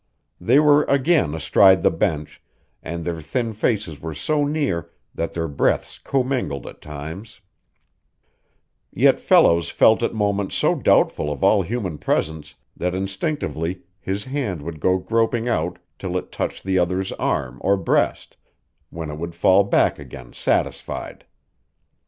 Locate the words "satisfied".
20.33-21.25